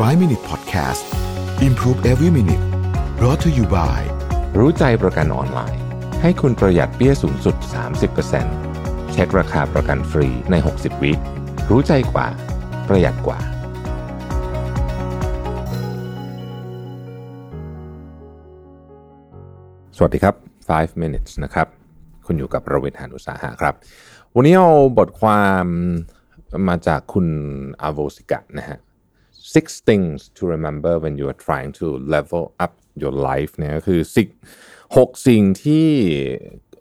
[0.00, 1.04] 5 Minute Podcast
[1.62, 2.64] Improve Every Minute
[3.18, 4.00] brought to you by
[4.58, 5.82] รู้ใจประกันออนไลน์
[6.22, 7.56] ให้คุณประหยัดเปี้ยสูงสุด
[8.34, 11.12] 30%เช็คราคาประกันฟรีใน 60 วิ
[11.70, 12.26] รู้ใจกว่า
[12.88, 13.38] ประหยัดกว่า
[19.96, 20.34] สวัสดีครับ
[20.68, 21.66] 5 minutes นะครับ
[22.26, 23.74] คุณอยู่กับประวิทยานุสาหะครับ
[24.34, 25.66] วันนี้เอาบทความ
[26.68, 27.26] มาจากคุณ
[27.82, 28.78] อาโวสิกะนะฮะ
[29.54, 34.24] six things to remember when you are trying to level up your life เนี่ยก็คือสิ
[34.96, 35.88] หกสิ่งที่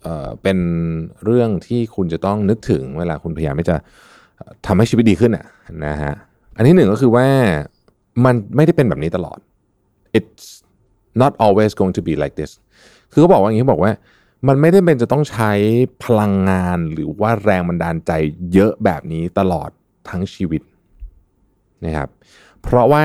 [0.03, 0.59] เอ่อเป็น
[1.23, 3.77] เรื่องที่คุณจะต้องนึกถึงเวลาคุณพยายามที่จะ
[4.65, 5.45] ทำให้ชีวิตดีขึ้นอะ
[5.85, 6.13] นะฮะ
[6.55, 7.27] อันที่หนึ่งก็คือว่า
[8.25, 9.39] มันไม่ได้เป็นแบบนี้ตลอด
[10.19, 10.45] it's
[11.21, 12.51] not always going to be like this
[13.11, 13.91] คือเขาบอกว่าอย่างนี้เขาบอกว่า
[14.47, 15.51] มันไม่ได้เป็นจะต้องใช้
[16.03, 18.11] พลังงานหรือว่าแรงบันดาลใจ
[18.53, 19.69] เยอะแบบนี้ตลอด
[20.09, 20.61] ทั้งชีวิต
[21.85, 22.09] นะครับ
[22.63, 23.03] เพราะว่า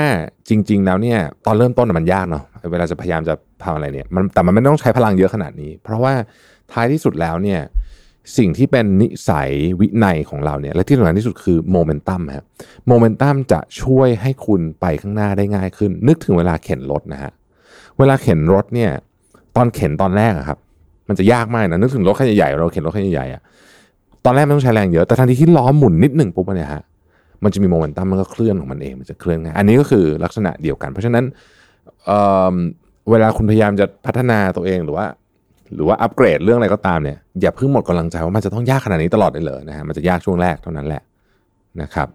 [0.48, 6.14] จริง ๆ แล้วเนี่ยตอนเริ่มต้นมันยากเนาะเวลาจะพยายามจะทำอะไรเนี่ยมันแต่มันไม่ต้องใช้พลังเยอะขนาดนี้ เพราะว่า
[6.72, 7.60] ท้ายที่สุดแล้วเนี่ย
[8.38, 12.44] สิ่งที่เป็นนิสัยวินัยของเราเนี่ยและที่สำคัญที่สุดคือโมเมนตัมครับ
[12.88, 17.32] โมเมนตัมจะช่วยให้คุณไปข้างหน้าได้ง่ายขึ้น นึกถึงเวลาเข็นรถนะฮะ
[17.98, 18.90] เวลาเข็นรถเนี่ย
[19.56, 20.58] ตอนเข็นตอนแรกอะครับ
[21.08, 23.42] มันจะยากมากนะนึกถึงรถคันใหญ่ๆเราเข็นรถคันใหญ่ๆอะ
[24.24, 26.82] ตอนแรกไม่ต้องใช้แรงเยอะแต่ทันทีที่ล้อหมุนนิดหนึ่งปุ๊บเนี่ยฮะ
[27.44, 31.24] มันจะมีโมเมนตัมมันก็เคลื่อนของมันเองมันจะเคลื่อนง่ายอันนี้ก็คือลักษณะเดียวกัน เพราะฉะนั้น
[32.06, 35.06] เเวลาคุณพยายามจะพัฒนาตัวเองหรือว่า
[35.74, 41.02] หรือว่าอัปเกรดเรื่องอะไรก็ตามเนี่ยอย่าเพิ่งหมดกำลังใจว่ามันจะต้องยากขนาดนี้ตลอดเลยเหรอนะฮะมันจะยากช่วงแรกเท่านั้นแหละ
[41.82, 42.08] นะครับ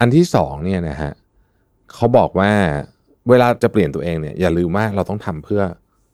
[0.00, 1.12] อันที่สองเนี่ยนะฮะ
[1.92, 2.50] เขาบอกว่า
[3.28, 5.62] เวลาจะเปลี่ยนตัวเองเนี่ยอย่าลืมว่าเราต้องทำเพื่อ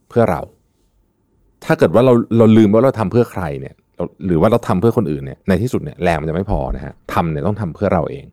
[0.09, 0.41] เพื่อเรา
[1.64, 3.75] ถ้าเกิดว่าเราเราลืมว่าเราทำเพื่อใครเนี่ย
[4.27, 8.24] หรือว่าเราทำเพื่อคนอื่นเนี่ยในที่สุดเนี่ยแรงมันจะไม่พอนะฮะทำเนี่ยต้องทำเพื่อเราเอง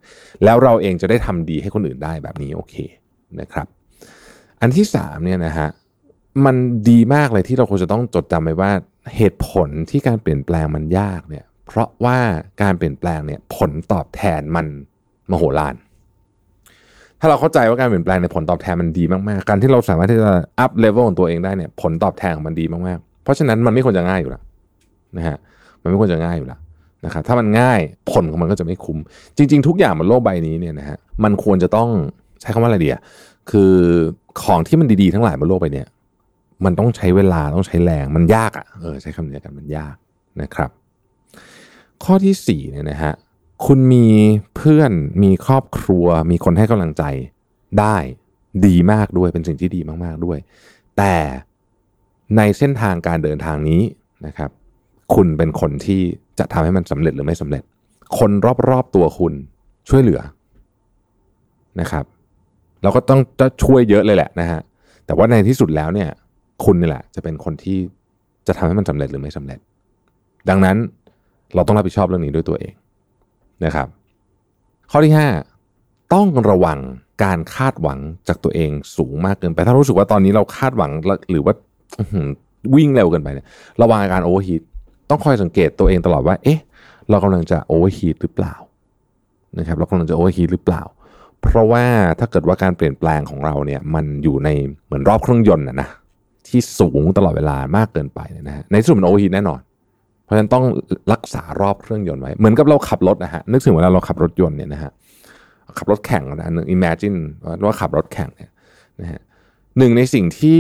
[0.44, 2.76] แล้วเราเองจะได้ทำดีให้คนอื่นได้แบบนี้โอเค
[3.40, 3.68] นะครับ
[4.62, 5.68] อันที่สามเนี่ยนะฮะ
[6.46, 6.56] มัน
[6.90, 8.72] ดีมากเลยที่เราควรจะต้องจดจำไว้ว่า
[9.16, 12.18] เหตุผลที่การเปลี่ยนแปลงมันยากเนี่ยเพราะว่า
[12.62, 14.66] การเปลี่ยนแปลงเนี่ยผลตอบแทนมัน
[15.32, 15.76] มโหฬาร
[17.20, 24.42] ถ้าเราเข้าใจว่าการเปลี่ยนแปลงในผลตอบแทนมันดีมากๆ การที่เราสามารถที่จะ up level ของตัวเองได้เนี่ยผลตอบแทนของมันดีมากๆ เพราะฉะนั้นมันไม่ควรจะง่ายอยู่แล้ว
[25.18, 25.38] นะฮะ
[25.82, 26.60] มันไม่ควรจะง่ายอยู่แล้ว
[27.06, 27.80] นะครับถ้ามันง่าย
[28.12, 28.98] ผลของมันก็จะไม่คุ้ม
[29.38, 31.90] จริง ๆ ทุกอย่างบนโลกใบนี้เนี่ยนะฮะมันควรจะต้อง
[32.42, 33.02] ใช้คำว่าอะไรเดีอะ
[33.52, 33.74] คือ
[34.44, 35.84] ของที่มันดีๆทั้งหลายบนโลกใบนี้
[36.66, 39.96] มันต้องใช้เวลาต้องใช้แรงมันยากอะเออใช้คำนี้กันมันยาก
[40.42, 40.70] นะครับ
[42.04, 43.14] ข้อที่สี่เนี่ยนะฮะ
[43.66, 44.08] คุณมี
[44.56, 44.92] เพื่อน
[45.24, 47.04] มีครอบครัว มีคนให้กำลังใจ
[47.80, 47.96] ได้
[48.66, 50.38] ดีมากด้วยเป็นสิ่งที่ดีมากๆด้วย
[50.98, 51.16] แต่
[52.38, 53.82] ในเส้นทางการเดินทางนี้
[54.26, 54.50] นะครับ
[55.14, 56.02] คุณเป็นคนที่
[56.40, 57.64] จะทำให้มันสำเร็จหรือไม่สำเร็จ
[58.20, 58.32] คน
[58.70, 59.34] รอบๆตัวคุณ
[59.90, 60.22] ช่วยเหลือ
[61.82, 62.06] นะครับ
[62.84, 64.62] เราก็ต้องจะช่วยเยอะเลยแหละนะฮะ
[65.06, 66.10] แต่ว่าในที่สุดแล้วเนี่ย
[66.66, 67.78] คุณนี่แหละ จะเป็นคนที่
[68.48, 69.60] จะทำให้มันสำเร็จหรือไม่สำเร็จ
[70.50, 70.78] ดังนั้น
[71.56, 72.74] เราต้องรับผิดชอบเรื่องนี้ด้วยตัวเอง
[73.66, 73.88] นะครับ
[74.92, 75.30] ข้อที่ห้า
[76.14, 76.80] ต้องระวัง
[77.24, 80.92] การคาดหวังจากตัวเองสูงมากเกินไป ถ้ารู้สึกว่าตอนนี้เราคาดหวัง
[81.32, 81.54] หรือว่า
[82.76, 83.48] วิ่งเร็วเกินไปเนี่ย
[83.82, 84.62] ระวังอาการ overheat
[85.10, 86.60] ต้องคอยสังเกตตัวเองตลอดว่า เอ๊ะ
[87.10, 88.54] เรากำลังจะ overheat หรือเปล่า
[89.60, 90.84] นะครับเรากำลังจะ overheat หรือเปล่า
[91.42, 91.86] เพราะว่า
[92.20, 94.50] ถ้าเกิดว่าการเปลี่ยนแปลงของเราเนี่ยมันอยู่ใน
[94.86, 95.90] เหมือนรอบเครื่องยนต์นะนะ
[96.48, 99.60] ที่สูงตลอดเวลามากเกินไปนะฮะในที่สุดมัน overheat แน่นอน
[100.24, 100.64] เพราะฉะนั้นต้อง
[101.14, 104.92] รักษารอบเครื่องยนต์ไว้ เหมือนกับเราขับรถนะฮะนึกถึงเวลาเราขับรถยนต์เนี่ยนะฮะ
[105.78, 107.18] ขับรถแข่งนะนึก imagine
[107.66, 108.52] ว่าขับรถแข่งเนี่ย
[109.02, 109.22] นะฮะ
[109.78, 110.60] หนึ่งในสิ่งที่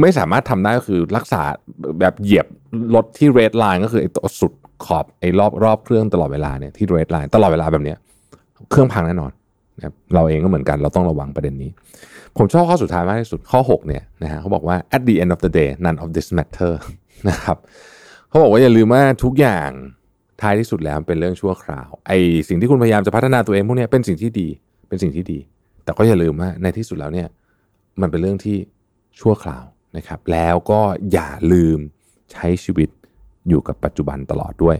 [0.00, 1.42] ไม่สามารถทำได้ก็คือรักษา
[2.00, 2.46] แบบเหยียบ
[2.94, 4.52] รถที่ red line ก็คือไอ้ตัวสุด
[4.84, 7.98] ขอบไอ้รอบรอบเครื่องตลอดเวลาเนี่ยที่ red line ตลอดเวลาแบบเนี้ย
[8.70, 9.32] เครื่องพังแน่นอน
[9.76, 11.70] นะรเราเองก็เหมือนกันเราต้องระวังประเด็นนี้
[12.36, 16.72] ผมชอบข้อสุดท้ายมากที่สุดข้อ 6 เนี่ยนะฮะเขาบอกว่า at the end of the day none of this matter
[17.28, 17.56] นะครับ
[18.28, 19.70] เขาบอกว่าอย่าลืมว่าทุกอย่าง
[20.42, 22.18] ท้ายที่สุดแล้วเป็นเรื่องชั่วคราวไอ้
[22.48, 24.48] สิ่งที่คุณพยายามจะพัฒนาตัวเองพวกนี้เป็นสิ่งที่ดี
[24.88, 25.38] เป็นสิ่งที่ดี
[25.84, 27.28] แต่ก็อย่าลืมว่าในที่สุดแล้วเนี่ย
[28.00, 28.56] มันเป็นเรื่องที่
[29.20, 29.64] ชั่วคราว
[29.96, 30.80] นะครับ แล้วก็
[31.12, 31.78] อย่าลืม
[32.32, 32.88] ใช้ชีวิต
[33.48, 34.76] อยู่กับปัจจุบันตลอดด้วย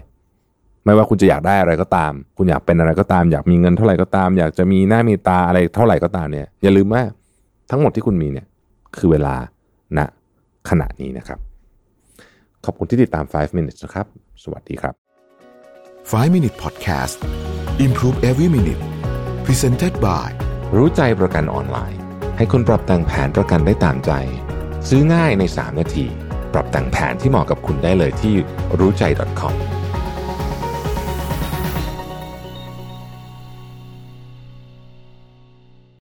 [0.84, 7.02] ไม่ว่าคุณจะอยากได้อะไรก็ตาม คุณอยากเป็นอะไรก็ตาม อยากมีเงินเท่าไหร่ก็ตาม อยากจะมีหน้ามีตาอะไรเท่าไหร่ก็ตามเนี่ย อย่าลืมว่า
[7.70, 8.46] ทั้งหมดที่คุณมีเนี่ย
[8.96, 9.34] คือเวลา
[9.98, 10.00] ณ
[10.68, 11.38] ขณะนี้นะครับ
[12.64, 14.06] ขอบคุณที่ติดตาม 5 minutes นะครับ
[14.44, 14.94] สวัสดีครับ
[16.12, 17.16] 5 Minute Podcast
[17.86, 18.82] Improve Every Minute
[19.44, 20.28] Presented by
[20.76, 22.00] รู้ใจประกันออนไลน์
[22.36, 24.12] ให้คุณปรับแต่งแผนประกันได้ตามใจ
[24.90, 26.06] ซื้อง่ายใน 3 นาที
[26.52, 28.34] ปรับแต่งแผนที่เหมาะกับคุณได้เลยที่
[28.78, 29.02] รู้ใจ
[29.40, 29.54] .com